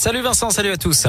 [0.00, 1.08] Salut Vincent, salut à tous.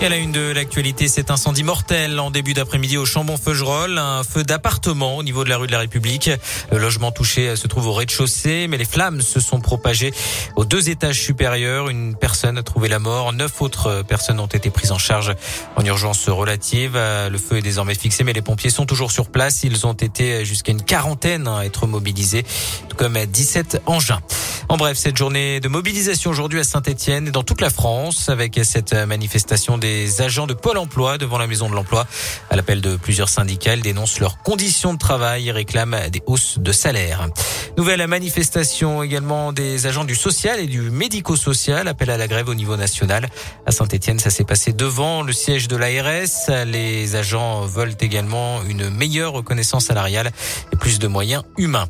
[0.00, 4.24] Et à la une de l'actualité, cet incendie mortel en début d'après-midi au Chambon-Feugerolles, un
[4.24, 6.30] feu d'appartement au niveau de la rue de la République.
[6.72, 10.12] Le logement touché se trouve au rez-de-chaussée, mais les flammes se sont propagées
[10.56, 11.90] aux deux étages supérieurs.
[11.90, 15.32] Une personne a trouvé la mort, neuf autres personnes ont été prises en charge
[15.76, 16.94] en urgence relative.
[16.94, 19.62] Le feu est désormais fixé, mais les pompiers sont toujours sur place.
[19.62, 22.44] Ils ont été jusqu'à une quarantaine à être mobilisés,
[22.88, 24.20] tout comme 17 engins.
[24.68, 28.58] En bref, cette journée de mobilisation aujourd'hui à Saint-Etienne et dans toute la France avec
[28.64, 32.06] cette manifestation des agents de Pôle emploi devant la maison de l'emploi.
[32.50, 36.58] À l'appel de plusieurs syndicats, ils dénoncent leurs conditions de travail et réclament des hausses
[36.58, 37.28] de salaire.
[37.76, 41.86] Nouvelle manifestation également des agents du social et du médico-social.
[41.86, 43.28] Appel à la grève au niveau national.
[43.66, 46.64] À Saint-Etienne, ça s'est passé devant le siège de l'ARS.
[46.66, 50.30] Les agents veulent également une meilleure reconnaissance salariale
[50.72, 51.86] et plus de moyens humains.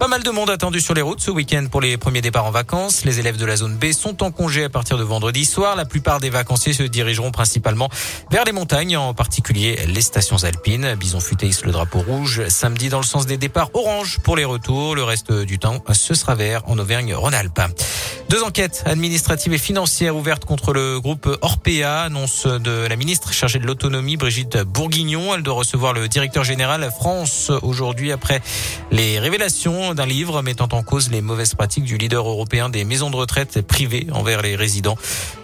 [0.00, 2.50] Pas mal de monde attendu sur les routes ce week-end pour les premiers départs en
[2.50, 3.04] vacances.
[3.04, 5.76] Les élèves de la zone B sont en congé à partir de vendredi soir.
[5.76, 7.90] La plupart des vacanciers se dirigeront principalement
[8.30, 10.94] vers les montagnes, en particulier les stations alpines.
[10.94, 12.48] Bison futé le drapeau rouge.
[12.48, 14.94] Samedi, dans le sens des départs orange pour les retours.
[14.94, 17.60] Le reste du temps, ce sera vert en Auvergne-Rhône-Alpes.
[18.30, 23.58] Deux enquêtes administratives et financières ouvertes contre le groupe Orpea, annonce de la ministre chargée
[23.58, 25.34] de l'autonomie Brigitte Bourguignon.
[25.34, 28.40] Elle doit recevoir le directeur général France aujourd'hui après
[28.92, 33.10] les révélations d'un livre mettant en cause les mauvaises pratiques du leader européen des maisons
[33.10, 34.96] de retraite privées envers les résidents.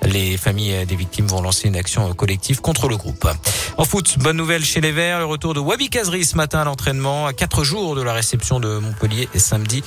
[0.02, 3.28] Les familles des victimes vont lancer une action collective contre le groupe.
[3.76, 6.64] En foot, bonne nouvelle chez les Verts, le retour de Wabi Kazri ce matin à
[6.64, 9.82] l'entraînement à quatre jours de la réception de Montpellier et samedi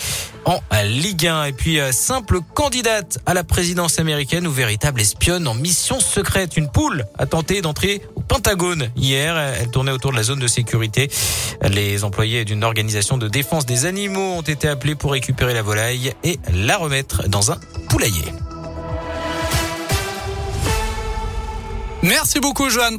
[0.46, 1.46] en Ligue 1.
[1.46, 6.58] Et puis simple candidat à la présidence américaine ou véritable espionne en mission secrète.
[6.58, 9.38] Une poule a tenté d'entrer Pentagone hier.
[9.38, 11.10] Elle tournait autour de la zone de sécurité.
[11.70, 16.14] Les employés d'une organisation de défense des animaux ont été appelés pour récupérer la volaille
[16.24, 17.58] et la remettre dans un
[17.90, 18.32] poulailler.
[22.02, 22.98] Merci beaucoup, Joanne.